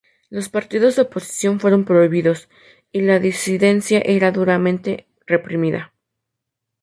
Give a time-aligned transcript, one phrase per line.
[0.31, 2.49] Los partidos de oposición fueron prohibidos,
[2.91, 5.93] y la disidencia era duramente reprimida.